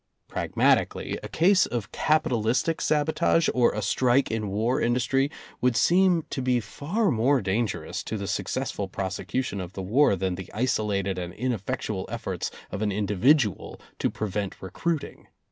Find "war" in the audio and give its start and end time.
4.47-4.81, 9.83-10.15